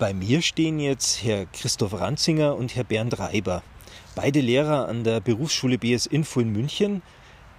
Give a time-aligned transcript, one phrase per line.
[0.00, 3.62] Bei mir stehen jetzt Herr Christoph Ranzinger und Herr Bernd Reiber,
[4.14, 7.02] beide Lehrer an der Berufsschule BS Info in München,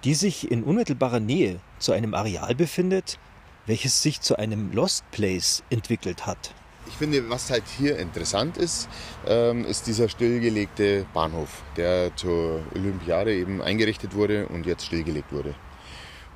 [0.02, 3.20] die sich in unmittelbarer Nähe zu einem Areal befindet,
[3.66, 6.52] welches sich zu einem Lost Place entwickelt hat.
[6.88, 8.88] Ich finde, was halt hier interessant ist,
[9.24, 15.54] ähm, ist dieser stillgelegte Bahnhof, der zur Olympiade eben eingerichtet wurde und jetzt stillgelegt wurde.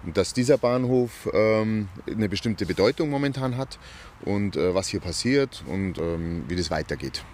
[0.06, 3.78] Und dass dieser Bahnhof ähm, eine bestimmte Bedeutung momentan hat
[4.24, 7.24] und äh, was hier passiert und ähm, wie das weitergeht.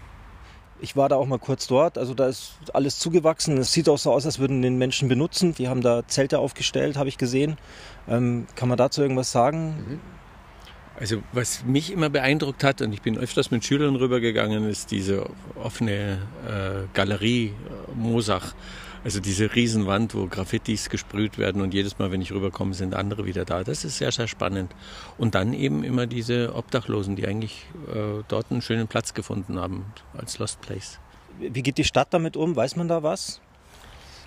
[0.81, 1.97] Ich war da auch mal kurz dort.
[1.97, 3.57] Also da ist alles zugewachsen.
[3.59, 5.55] Es sieht auch so aus, als würden den Menschen benutzen.
[5.55, 7.57] Die haben da Zelte aufgestellt, habe ich gesehen.
[8.09, 9.77] Ähm, kann man dazu irgendwas sagen?
[9.89, 10.01] Mhm.
[10.99, 15.27] Also was mich immer beeindruckt hat, und ich bin öfters mit Schülern rübergegangen, ist diese
[15.55, 18.55] offene äh, Galerie äh, Mosach.
[19.05, 23.27] Also diese Riesenwand, wo Graffitis gesprüht werden und jedes Mal, wenn ich rüberkomme, sind andere
[23.27, 23.65] wieder da.
[23.65, 24.73] Das ist sehr, sehr spannend.
[25.19, 29.87] Und dann eben immer diese Obdachlosen, die eigentlich äh, dort einen schönen Platz gefunden haben
[30.17, 31.01] als Lost Place.
[31.39, 32.55] Wie geht die Stadt damit um?
[32.55, 33.41] Weiß man da was?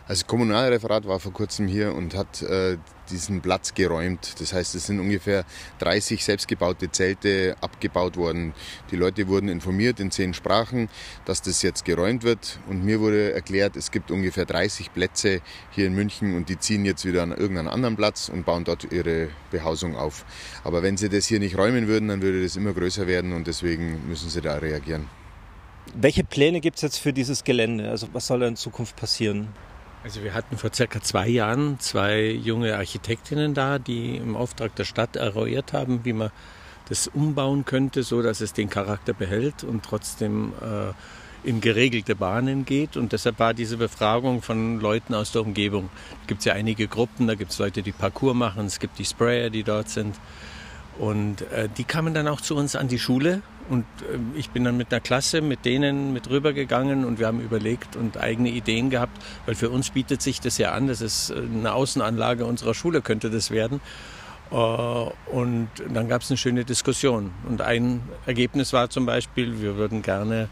[0.08, 2.78] Also das Kommunalreferat war vor kurzem hier und hat äh,
[3.10, 4.36] diesen Platz geräumt.
[4.40, 5.46] Das heißt, es sind ungefähr
[5.80, 8.54] 30 selbstgebaute Zelte abgebaut worden.
[8.92, 10.90] Die Leute wurden informiert in zehn Sprachen,
[11.26, 12.60] dass das jetzt geräumt wird.
[12.68, 16.86] Und mir wurde erklärt, es gibt ungefähr 30 Plätze hier in München und die ziehen
[16.86, 20.24] jetzt wieder an irgendeinen anderen Platz und bauen dort ihre Behausung auf.
[20.64, 23.48] Aber wenn sie das hier nicht räumen würden, dann würde das immer größer werden und
[23.48, 25.10] deswegen müssen sie da reagieren.
[25.96, 27.90] Welche Pläne gibt es jetzt für dieses Gelände?
[27.90, 29.48] Also was soll da in Zukunft passieren?
[30.06, 34.84] Also wir hatten vor circa zwei Jahren zwei junge Architektinnen da, die im Auftrag der
[34.84, 36.30] Stadt eruiert haben, wie man
[36.88, 42.66] das umbauen könnte, so dass es den Charakter behält und trotzdem äh, in geregelte Bahnen
[42.66, 42.98] geht.
[42.98, 45.90] Und deshalb war diese Befragung von Leuten aus der Umgebung.
[46.22, 49.00] Da gibt es ja einige Gruppen, da gibt es Leute, die Parcours machen, es gibt
[49.00, 50.16] die Sprayer, die dort sind.
[51.00, 54.64] Und äh, die kamen dann auch zu uns an die Schule und äh, ich bin
[54.64, 58.90] dann mit einer Klasse, mit denen mit rübergegangen und wir haben überlegt und eigene Ideen
[58.90, 62.74] gehabt, weil für uns bietet sich das ja an, das ist äh, eine Außenanlage unserer
[62.74, 63.82] Schule, könnte das werden.
[64.52, 67.32] Äh, und dann gab es eine schöne Diskussion.
[67.48, 70.50] Und ein Ergebnis war zum Beispiel, wir würden gerne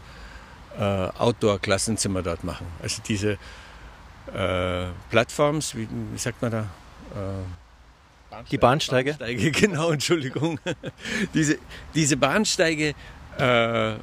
[0.78, 2.66] äh, Outdoor-Klassenzimmer dort machen.
[2.82, 3.38] Also diese
[5.10, 5.86] Plattforms, wie,
[6.16, 6.66] sagt man da?
[8.50, 9.14] Die Bahnsteige?
[9.14, 10.60] Bahnsteige, genau, Entschuldigung.
[11.34, 11.58] diese,
[11.94, 12.94] diese Bahnsteige
[13.38, 13.94] äh,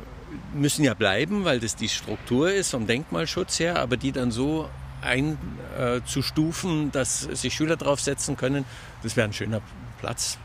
[0.54, 4.70] müssen ja bleiben, weil das die Struktur ist vom Denkmalschutz her, aber die dann so
[5.02, 8.66] einzustufen, äh, dass sich Schüler draufsetzen können,
[9.04, 9.62] das wäre ein schöner
[10.00, 10.38] Platz.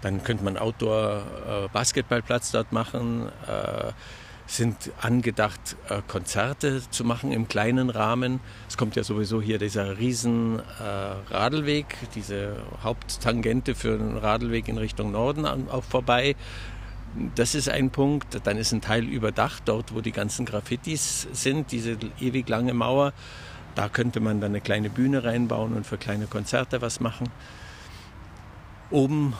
[0.00, 3.28] Dann könnte man Outdoor-Basketballplatz äh, dort machen.
[3.46, 3.92] Äh,
[4.52, 8.40] sind angedacht, äh, Konzerte zu machen im kleinen Rahmen.
[8.68, 14.76] Es kommt ja sowieso hier dieser riesen äh, Radlweg, diese Haupttangente für den Radlweg in
[14.76, 16.36] Richtung Norden auch vorbei.
[17.34, 18.40] Das ist ein Punkt.
[18.44, 23.12] Dann ist ein Teil überdacht, dort wo die ganzen Graffitis sind, diese ewig lange Mauer.
[23.74, 27.28] Da könnte man dann eine kleine Bühne reinbauen und für kleine Konzerte was machen.
[28.92, 29.32] Oben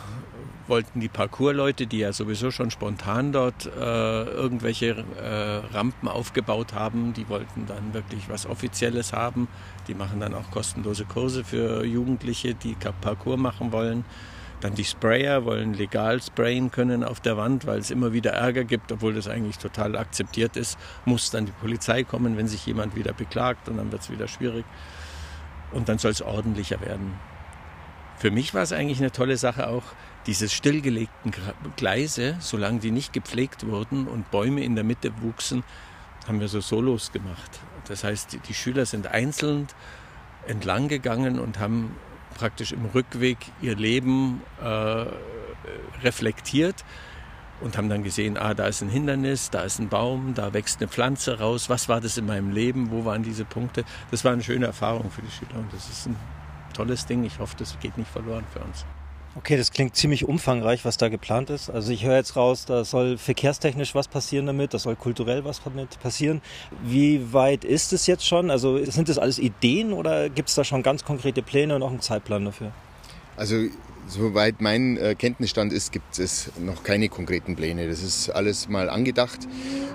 [0.66, 7.12] wollten die Parkour-Leute, die ja sowieso schon spontan dort äh, irgendwelche äh, Rampen aufgebaut haben,
[7.12, 9.48] die wollten dann wirklich was Offizielles haben.
[9.88, 14.06] Die machen dann auch kostenlose Kurse für Jugendliche, die Parkour machen wollen.
[14.62, 18.64] Dann die Sprayer wollen legal sprayen können auf der Wand, weil es immer wieder Ärger
[18.64, 20.78] gibt, obwohl das eigentlich total akzeptiert ist.
[21.04, 24.28] Muss dann die Polizei kommen, wenn sich jemand wieder beklagt und dann wird es wieder
[24.28, 24.64] schwierig.
[25.72, 27.31] Und dann soll es ordentlicher werden.
[28.22, 29.82] Für mich war es eigentlich eine tolle Sache auch,
[30.26, 31.32] diese stillgelegten
[31.74, 35.64] Gleise, solange die nicht gepflegt wurden und Bäume in der Mitte wuchsen,
[36.28, 37.58] haben wir so Solos gemacht.
[37.88, 39.66] Das heißt, die Schüler sind einzeln
[40.46, 41.96] entlang gegangen und haben
[42.36, 45.06] praktisch im Rückweg ihr Leben äh,
[46.04, 46.84] reflektiert
[47.60, 50.80] und haben dann gesehen, ah, da ist ein Hindernis, da ist ein Baum, da wächst
[50.80, 51.68] eine Pflanze raus.
[51.68, 52.92] Was war das in meinem Leben?
[52.92, 53.82] Wo waren diese Punkte?
[54.12, 56.14] Das war eine schöne Erfahrung für die Schüler und das ist ein
[56.72, 57.24] tolles Ding.
[57.24, 58.84] Ich hoffe, das geht nicht verloren für uns.
[59.34, 61.70] Okay, das klingt ziemlich umfangreich, was da geplant ist.
[61.70, 65.62] Also ich höre jetzt raus, da soll verkehrstechnisch was passieren damit, da soll kulturell was
[65.62, 66.42] damit passieren.
[66.82, 68.50] Wie weit ist es jetzt schon?
[68.50, 71.88] Also sind das alles Ideen oder gibt es da schon ganz konkrete Pläne und auch
[71.88, 72.72] einen Zeitplan dafür?
[73.36, 73.56] Also
[74.06, 77.88] soweit mein äh, Kenntnisstand ist, gibt es noch keine konkreten Pläne.
[77.88, 79.40] Das ist alles mal angedacht.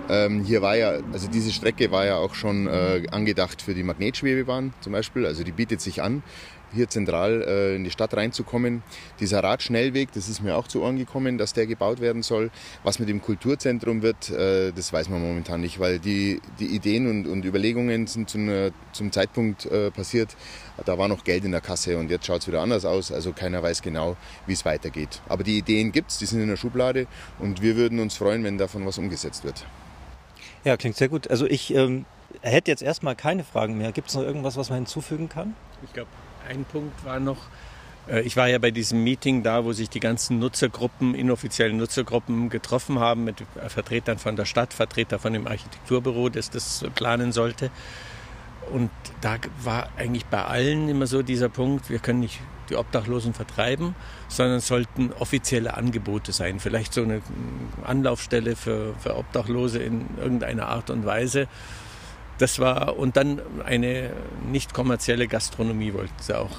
[0.10, 3.84] Ähm, hier war ja, also diese Strecke war ja auch schon äh, angedacht für die
[3.84, 5.26] Magnetschwebebahn zum Beispiel.
[5.26, 6.24] Also die bietet sich an.
[6.74, 8.84] hier zentral äh, in die Stadt reinzukommen.
[9.20, 12.52] Dieser Radschnellweg, das ist mir auch zu Ohren gekommen, dass der gebaut werden soll.
[12.84, 17.08] Was mit dem Kulturzentrum wird, äh, das weiß man momentan nicht, weil die, die Ideen
[17.08, 18.38] und, und Überlegungen sind zu
[18.94, 20.36] zum Zeitpunkt äh, passiert,
[20.86, 23.12] da war noch Geld in der Kasse und jetzt schaut es wieder anders aus.
[23.12, 23.97] Also keiner weiß genau,
[24.46, 25.22] wie es weitergeht.
[25.28, 27.08] Aber die Ideen gibt es, die sind in der Schublade
[27.40, 29.66] und wir würden uns freuen, wenn davon was umgesetzt wird.
[30.64, 31.30] Ja, klingt sehr gut.
[31.30, 32.06] Also ich ähm,
[32.42, 33.92] hätte jetzt erstmal keine Fragen mehr.
[33.92, 35.56] Gibt es noch irgendwas, was man hinzufügen kann?
[35.84, 36.10] Ich glaube,
[36.48, 37.38] ein Punkt war noch,
[38.10, 42.50] äh, ich war ja bei diesem Meeting da, wo sich die ganzen Nutzergruppen, inoffiziellen Nutzergruppen
[42.50, 47.72] getroffen haben mit Vertretern von der Stadt, Vertreter von dem Architekturbüro, das das planen sollte.
[48.72, 48.90] Und
[49.22, 53.96] da war eigentlich bei allen immer so dieser Punkt, wir können nicht die Obdachlosen vertreiben,
[54.28, 56.60] sondern sollten offizielle Angebote sein.
[56.60, 57.22] Vielleicht so eine
[57.86, 61.48] Anlaufstelle für, für Obdachlose in irgendeiner Art und Weise.
[62.40, 64.12] Das war, und dann eine
[64.52, 66.56] nicht kommerzielle Gastronomie wollten sie auch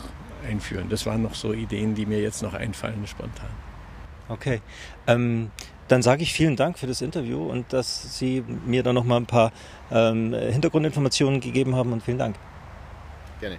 [0.46, 0.88] einführen.
[0.88, 3.67] Das waren noch so Ideen, die mir jetzt noch einfallen spontan.
[4.28, 4.60] Okay.
[5.06, 5.50] Ähm,
[5.88, 9.16] dann sage ich vielen Dank für das Interview und dass Sie mir da noch mal
[9.16, 9.52] ein paar
[9.90, 12.36] ähm, Hintergrundinformationen gegeben haben und vielen Dank.
[13.40, 13.58] Gerne.